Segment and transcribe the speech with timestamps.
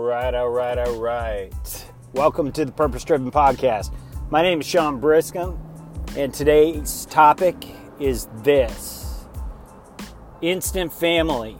[0.00, 1.84] right, all right, all right.
[2.12, 3.92] Welcome to the Purpose Driven Podcast.
[4.30, 5.58] My name is Sean Briscom,
[6.16, 7.56] and today's topic
[7.98, 9.24] is this
[10.40, 11.56] instant family.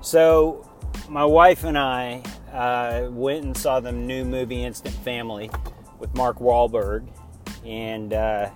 [0.00, 0.68] So,
[1.08, 5.50] my wife and I uh, went and saw the new movie Instant Family
[5.98, 7.06] with Mark Wahlberg,
[7.64, 8.50] and uh,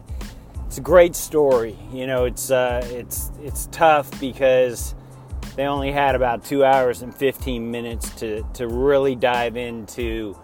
[0.66, 1.76] it's a great story.
[1.92, 4.94] You know, it's uh, it's it's tough because
[5.56, 10.38] they only had about two hours and 15 minutes to, to really dive into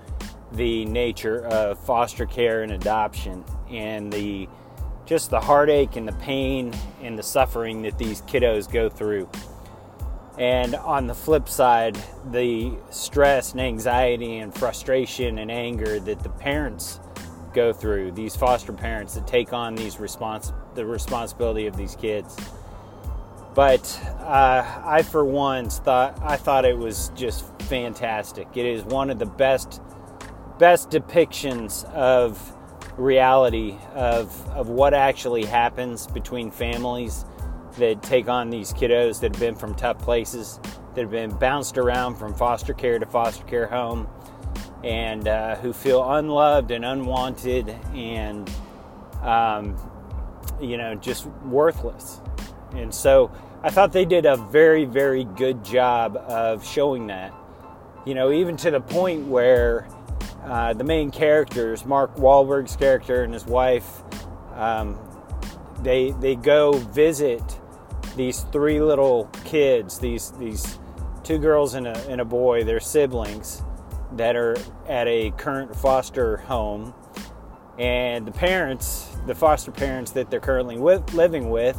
[0.53, 4.49] the nature of foster care and adoption and the
[5.05, 9.29] just the heartache and the pain and the suffering that these kiddos go through.
[10.39, 11.99] And on the flip side,
[12.31, 17.01] the stress and anxiety and frustration and anger that the parents
[17.53, 22.37] go through, these foster parents that take on these respons- the responsibility of these kids.
[23.55, 28.49] But uh, I, for once, thought I thought it was just fantastic.
[28.55, 29.81] It is one of the best
[30.59, 32.57] best depictions of
[32.97, 37.25] reality of of what actually happens between families
[37.79, 40.61] that take on these kiddos that have been from tough places,
[40.95, 44.09] that have been bounced around from foster care to foster care home,
[44.85, 48.51] and uh, who feel unloved and unwanted and
[49.23, 49.77] um,
[50.61, 52.21] you know just worthless.
[52.75, 53.31] And so
[53.65, 57.33] I thought they did a very, very good job of showing that.
[58.05, 59.87] You know, even to the point where
[60.45, 64.03] uh, the main characters, Mark Wahlberg's character and his wife,
[64.55, 64.99] um,
[65.81, 67.43] they they go visit
[68.17, 70.81] these three little kids, these these
[71.23, 73.63] two girls and a, and a boy, their siblings,
[74.17, 74.57] that are
[74.89, 76.93] at a current foster home,
[77.79, 81.79] and the parents, the foster parents that they're currently with, living with,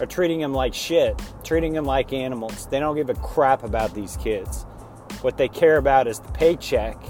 [0.00, 2.66] are treating them like shit, treating them like animals.
[2.66, 4.64] They don't give a crap about these kids.
[5.20, 7.00] What they care about is the paycheck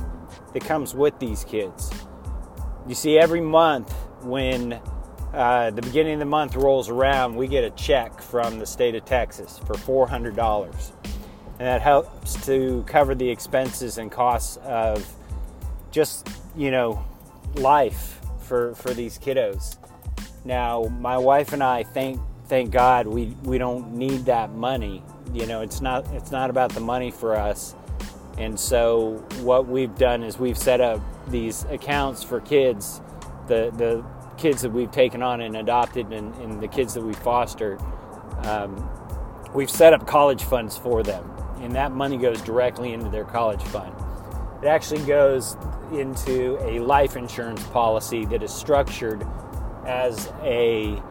[0.53, 1.91] that comes with these kids.
[2.87, 4.81] You see, every month when
[5.33, 8.95] uh, the beginning of the month rolls around, we get a check from the state
[8.95, 10.93] of Texas for $400.
[11.59, 15.07] And that helps to cover the expenses and costs of
[15.91, 17.05] just, you know,
[17.55, 19.77] life for, for these kiddos.
[20.45, 22.21] Now, my wife and I thank
[22.53, 25.03] thank God we, we don't need that money.
[25.33, 27.75] You know, it's not it's not about the money for us.
[28.37, 33.01] And so what we've done is we've set up these accounts for kids,
[33.47, 34.05] the the
[34.37, 37.81] kids that we've taken on and adopted, and, and the kids that we fostered.
[38.43, 38.87] Um,
[39.55, 41.25] we've set up college funds for them,
[41.63, 43.95] and that money goes directly into their college fund.
[44.63, 45.57] It actually goes
[45.91, 49.27] into a life insurance policy that is structured
[49.87, 51.03] as a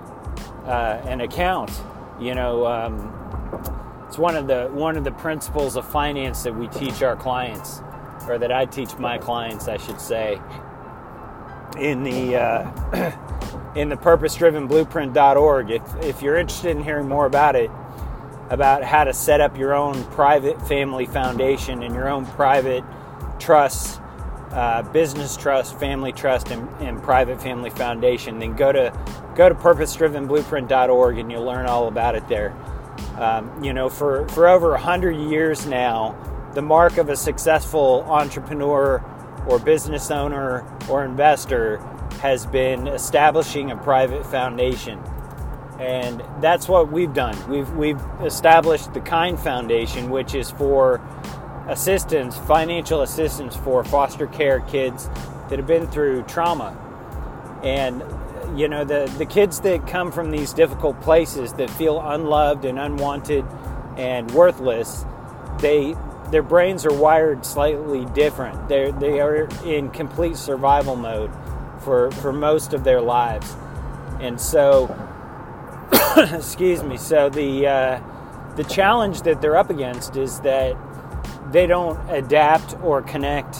[0.66, 1.72] uh, an account.
[2.20, 6.68] You know, um, it's one of the one of the principles of finance that we
[6.68, 7.82] teach our clients,
[8.28, 10.40] or that I teach my clients, I should say.
[11.78, 15.72] In the uh, in the purpose-driven blueprint.org.
[15.72, 17.72] If if you're interested in hearing more about it,
[18.50, 22.84] about how to set up your own private family foundation and your own private
[23.40, 24.01] trusts
[24.52, 28.94] uh, business trust, family trust, and, and, private family foundation, then go to
[29.36, 32.56] go to purpose-drivenblueprint.org and you'll learn all about it there.
[33.18, 36.16] Um, you know, for for over hundred years now,
[36.54, 39.04] the mark of a successful entrepreneur
[39.48, 41.78] or business owner or investor
[42.22, 45.02] has been establishing a private foundation.
[45.80, 47.36] And that's what we've done.
[47.50, 51.02] We've, we've established the Kind Foundation, which is for
[51.68, 55.08] assistance, financial assistance for foster care kids
[55.50, 56.78] that have been through trauma.
[57.64, 58.04] And
[58.58, 62.80] you know, the the kids that come from these difficult places that feel unloved and
[62.80, 63.46] unwanted
[63.98, 65.06] and worthless,
[65.60, 65.96] they
[66.32, 68.68] their brains are wired slightly different.
[68.68, 71.32] They they are in complete survival mode
[71.80, 73.56] for for most of their lives.
[74.20, 74.96] And so
[76.18, 78.02] excuse me, so the uh,
[78.56, 80.76] the challenge that they're up against is that
[81.50, 83.58] they don't adapt or connect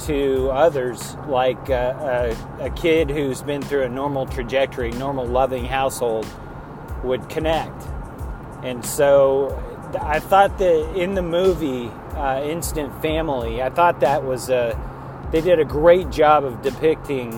[0.00, 5.64] to others like a, a, a, kid who's been through a normal trajectory, normal loving
[5.64, 6.26] household
[7.02, 7.82] would connect.
[8.62, 9.60] And so
[10.00, 14.78] I thought that in the movie uh, Instant Family, I thought that was a,
[15.32, 17.32] they did a great job of depicting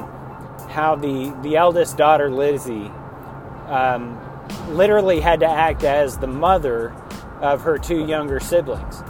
[0.68, 2.90] how the, the eldest daughter, Lizzie,
[3.68, 4.20] um,
[4.68, 6.94] literally had to act as the mother
[7.40, 9.02] of her two younger siblings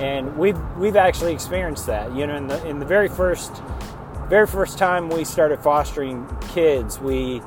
[0.00, 2.14] and we've we've actually experienced that.
[2.14, 3.62] You know, in the in the very first
[4.28, 7.40] very first time we started fostering kids, we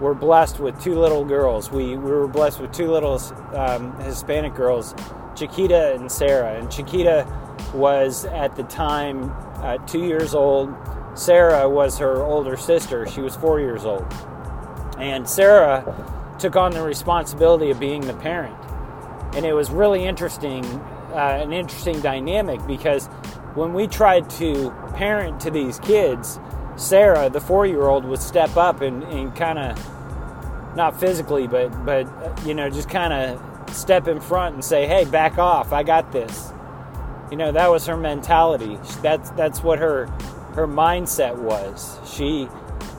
[0.00, 1.70] were blessed with two little girls.
[1.70, 3.20] We, we were blessed with two little
[3.54, 4.94] um, Hispanic girls,
[5.34, 6.58] Chiquita and Sarah.
[6.58, 7.26] And Chiquita
[7.74, 10.74] was at the time uh, two years old.
[11.14, 13.06] Sarah was her older sister.
[13.06, 14.06] She was four years old.
[14.98, 15.84] And Sarah
[16.38, 18.56] took on the responsibility of being the parent.
[19.34, 20.64] And it was really interesting,
[21.12, 23.06] uh, an interesting dynamic because
[23.54, 26.38] when we tried to parent to these kids,
[26.76, 31.68] Sarah, the four year old, would step up and, and kind of, not physically, but,
[31.84, 32.06] but
[32.46, 36.12] you know, just kind of step in front and say, hey, back off, I got
[36.12, 36.52] this.
[37.30, 38.78] You know, that was her mentality.
[39.02, 40.06] That's, that's what her,
[40.54, 41.98] her mindset was.
[42.12, 42.48] She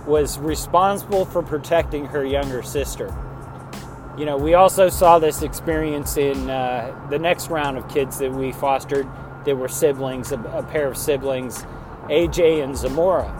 [0.06, 3.14] was responsible for protecting her younger sister.
[4.18, 8.32] You know, we also saw this experience in uh, the next round of kids that
[8.32, 9.08] we fostered
[9.46, 11.64] that were siblings, a, a pair of siblings,
[12.10, 13.38] AJ and Zamora.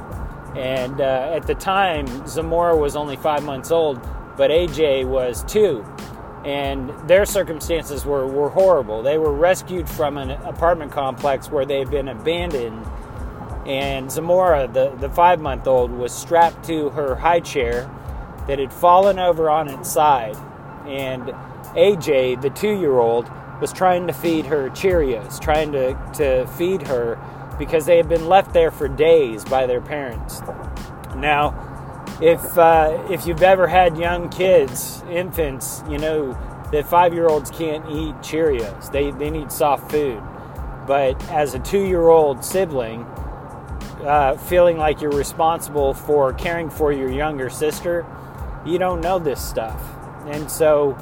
[0.56, 4.02] And uh, at the time, Zamora was only five months old,
[4.38, 5.86] but AJ was two.
[6.46, 9.04] And their circumstances were, were horrible.
[9.04, 12.86] They were rescued from an apartment complex where they had been abandoned.
[13.68, 17.90] And Zamora, the, the five month old, was strapped to her high chair
[18.48, 20.36] that had fallen over on its side.
[20.88, 21.24] And
[21.76, 23.30] AJ, the two year old,
[23.60, 27.20] was trying to feed her Cheerios, trying to, to feed her
[27.60, 30.42] because they had been left there for days by their parents.
[31.16, 31.72] Now,
[32.22, 36.38] if uh, if you've ever had young kids, infants, you know
[36.72, 38.92] that five year olds can't eat Cheerios.
[38.92, 40.22] They they need soft food.
[40.88, 43.04] But as a two year old sibling,
[44.04, 48.06] uh, feeling like you're responsible for caring for your younger sister,
[48.66, 49.82] you don't know this stuff,
[50.28, 50.98] and so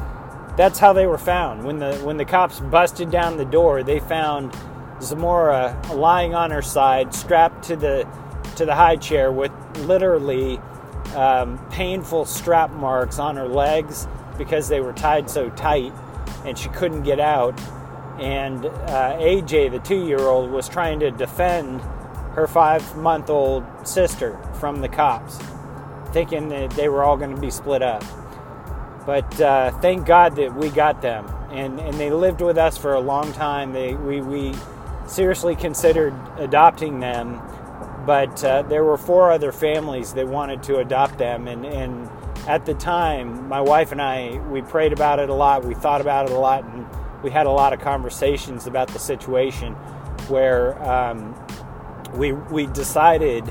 [0.57, 1.63] that's how they were found.
[1.63, 4.55] When the when the cops busted down the door, they found
[5.01, 8.07] Zamora lying on her side, strapped to the
[8.55, 10.59] to the high chair with literally
[11.15, 14.07] um, painful strap marks on her legs
[14.37, 15.93] because they were tied so tight,
[16.45, 17.59] and she couldn't get out.
[18.19, 21.79] And uh, AJ, the two-year-old, was trying to defend
[22.33, 25.39] her five-month-old sister from the cops,
[26.11, 28.03] thinking that they were all going to be split up.
[29.09, 32.93] But uh, thank God that we got them, and, and they lived with us for
[32.93, 33.73] a long time.
[33.73, 34.53] They we, we
[35.07, 37.41] seriously considered adopting them,
[38.05, 42.07] but uh, there were four other families that wanted to adopt them, and, and
[42.47, 45.65] at the time, my wife and I we prayed about it a lot.
[45.65, 46.85] We thought about it a lot, and
[47.23, 49.73] we had a lot of conversations about the situation
[50.27, 51.33] where um,
[52.13, 53.43] we we decided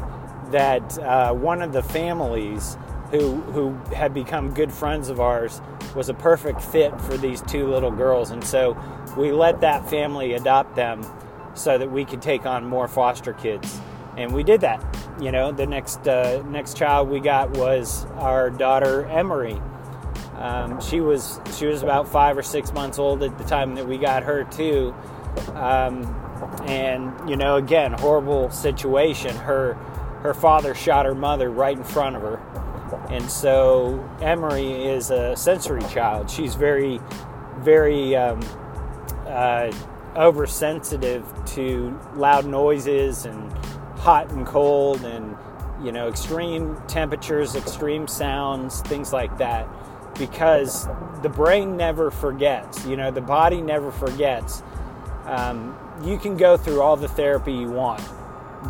[0.52, 2.78] that uh, one of the families
[3.10, 5.60] who who had become good friends of ours
[5.94, 8.30] was a perfect fit for these two little girls.
[8.30, 8.76] And so
[9.16, 11.06] we let that family adopt them
[11.54, 13.80] so that we could take on more foster kids.
[14.16, 14.84] And we did that.
[15.20, 19.60] You know the next uh, next child we got was our daughter Emery.
[20.36, 23.86] Um, she was she was about five or six months old at the time that
[23.86, 24.94] we got her too.
[25.54, 26.14] Um,
[26.66, 29.34] and you know again horrible situation.
[29.34, 29.74] Her
[30.22, 32.40] her father shot her mother right in front of her
[33.08, 36.30] and so Emery is a sensory child.
[36.30, 37.00] She's very,
[37.58, 38.40] very um,
[39.26, 39.72] uh,
[40.16, 43.52] oversensitive to loud noises and
[43.98, 45.36] hot and cold and
[45.82, 49.68] you know extreme temperatures, extreme sounds, things like that.
[50.18, 50.88] Because
[51.22, 52.84] the brain never forgets.
[52.86, 54.62] You know, the body never forgets.
[55.24, 58.02] Um, you can go through all the therapy you want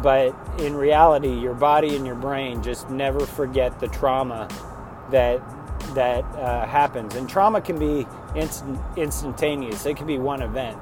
[0.03, 4.49] but in reality your body and your brain just never forget the trauma
[5.11, 5.41] that
[5.95, 7.15] that uh, happens.
[7.15, 9.87] And trauma can be instant, instantaneous.
[9.87, 10.79] It can be one event.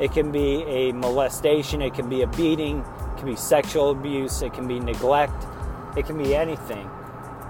[0.00, 1.82] It can be a molestation.
[1.82, 2.80] It can be a beating.
[2.80, 4.42] It can be sexual abuse.
[4.42, 5.46] It can be neglect.
[5.96, 6.88] It can be anything.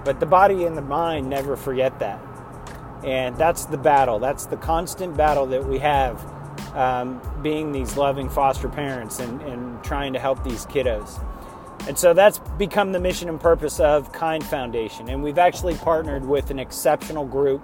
[0.03, 2.19] But the body and the mind never forget that.
[3.03, 4.19] And that's the battle.
[4.19, 6.23] That's the constant battle that we have
[6.75, 11.23] um, being these loving foster parents and, and trying to help these kiddos.
[11.87, 15.09] And so that's become the mission and purpose of Kind Foundation.
[15.09, 17.61] And we've actually partnered with an exceptional group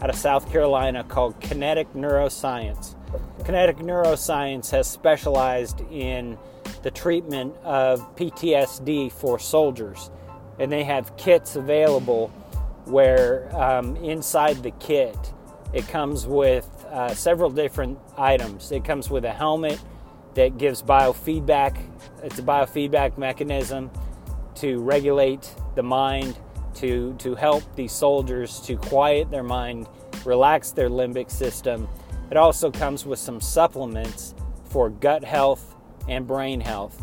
[0.00, 2.94] out of South Carolina called Kinetic Neuroscience.
[3.44, 6.38] Kinetic Neuroscience has specialized in
[6.82, 10.10] the treatment of PTSD for soldiers.
[10.58, 12.28] And they have kits available
[12.86, 15.16] where um, inside the kit
[15.72, 18.72] it comes with uh, several different items.
[18.72, 19.80] It comes with a helmet
[20.34, 21.78] that gives biofeedback.
[22.22, 23.90] It's a biofeedback mechanism
[24.56, 26.38] to regulate the mind,
[26.74, 29.88] to, to help these soldiers to quiet their mind,
[30.24, 31.88] relax their limbic system.
[32.30, 35.74] It also comes with some supplements for gut health
[36.08, 37.02] and brain health.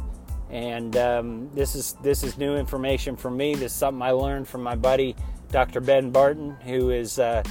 [0.49, 3.53] And um, this is this is new information for me.
[3.53, 5.13] This is something I learned from my buddy
[5.51, 5.81] Dr.
[5.81, 7.43] Ben Barton, who is uh,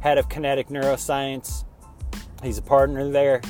[0.00, 1.63] head of Kinetic Neuroscience
[2.44, 3.40] He's a partner there,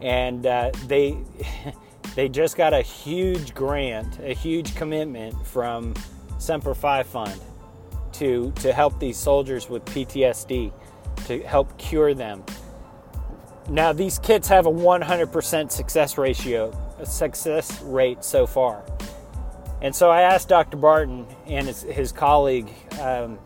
[0.00, 1.18] and uh, they
[2.14, 5.94] they just got a huge grant, a huge commitment from
[6.38, 7.40] Semper Fi Fund
[8.14, 10.72] to, to help these soldiers with PTSD,
[11.26, 12.44] to help cure them.
[13.68, 18.84] Now, these kits have a 100% success ratio, a success rate so far.
[19.80, 20.76] And so I asked Dr.
[20.76, 22.70] Barton and his, his colleague
[23.00, 23.38] um,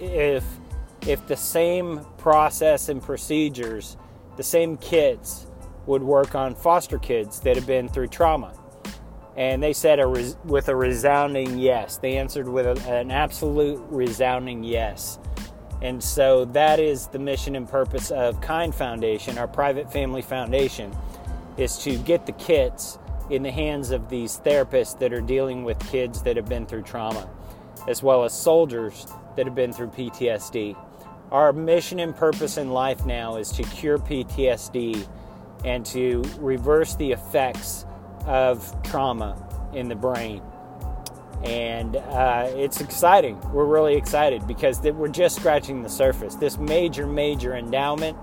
[0.00, 0.44] if,
[1.06, 3.96] if the same process and procedures,
[4.36, 5.46] the same kits,
[5.86, 8.54] would work on foster kids that have been through trauma.
[9.36, 11.98] And they said a res- with a resounding yes.
[11.98, 15.18] They answered with a, an absolute resounding yes.
[15.82, 20.96] And so that is the mission and purpose of Kind Foundation, our private family foundation,
[21.58, 25.78] is to get the kits in the hands of these therapists that are dealing with
[25.90, 27.28] kids that have been through trauma,
[27.88, 29.06] as well as soldiers
[29.36, 30.76] that have been through PTSD.
[31.34, 35.04] Our mission and purpose in life now is to cure PTSD
[35.64, 37.86] and to reverse the effects
[38.24, 39.36] of trauma
[39.72, 40.40] in the brain.
[41.42, 43.40] And uh, it's exciting.
[43.50, 46.36] We're really excited because we're just scratching the surface.
[46.36, 48.16] This major, major endowment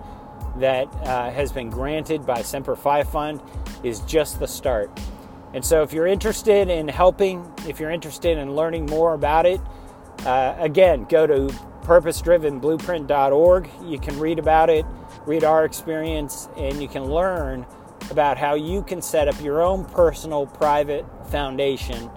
[0.56, 3.41] that uh, has been granted by Semper Fi Fund
[3.84, 4.89] is just the start.
[5.53, 9.60] And so, if you're interested in helping, if you're interested in learning more about it,
[10.25, 11.53] uh, again, go to
[11.84, 13.70] purposedrivenblueprint.org.
[13.86, 14.86] You can read about it
[15.26, 17.66] read our experience, and you can learn
[18.10, 22.10] about how you can set up your own personal private foundation,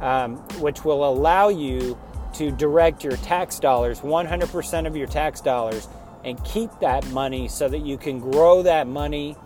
[0.00, 1.98] um, which will allow you
[2.34, 5.88] to direct your tax dollars, 100% of your tax dollars,
[6.24, 9.36] and keep that money so that you can grow that money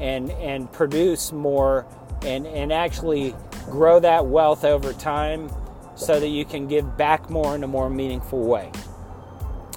[0.00, 1.86] and, and produce more
[2.22, 3.34] and, and actually
[3.66, 5.50] grow that wealth over time
[5.94, 8.70] so that you can give back more in a more meaningful way.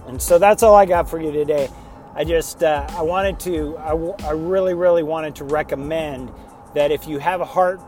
[0.09, 1.69] And so that's all I got for you today.
[2.15, 6.31] I just uh, I wanted to I, w- I really really wanted to recommend
[6.73, 7.79] that if you have a heart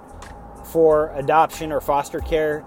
[0.68, 2.64] for adoption or foster care,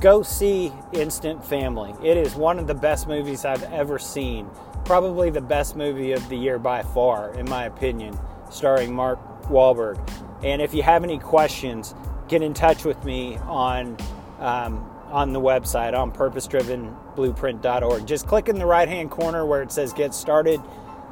[0.00, 1.94] go see Instant Family.
[2.02, 4.48] It is one of the best movies I've ever seen.
[4.84, 8.16] Probably the best movie of the year by far, in my opinion,
[8.50, 9.18] starring Mark
[9.48, 9.98] Wahlberg.
[10.44, 11.94] And if you have any questions,
[12.28, 13.96] get in touch with me on
[14.38, 18.06] um, on the website on purposedrivenblueprint.org.
[18.06, 20.60] Just click in the right hand corner where it says Get Started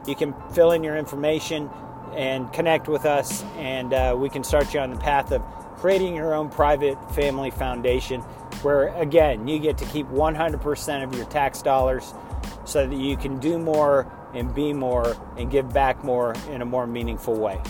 [0.06, 1.70] you can fill in your information
[2.14, 5.42] and connect with us, and uh, we can start you on the path of
[5.76, 8.20] creating your own private family foundation
[8.62, 12.12] where, again, you get to keep 100% of your tax dollars
[12.64, 16.64] so that you can do more and be more and give back more in a
[16.64, 17.60] more meaningful way.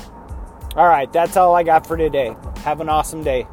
[0.77, 2.35] All right, that's all I got for today.
[2.59, 3.47] Have an awesome day.